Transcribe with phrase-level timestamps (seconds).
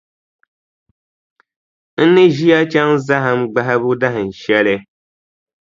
[2.07, 4.75] N ni ʒi a chaŋ zahim gbahibu dahinshɛli.